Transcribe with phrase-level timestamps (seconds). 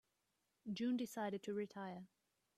[0.73, 2.07] June decided to retire.